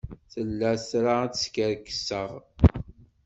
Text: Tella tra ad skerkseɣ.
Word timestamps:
Tella 0.31 0.71
tra 0.89 1.13
ad 1.25 1.33
skerkseɣ. 1.43 2.31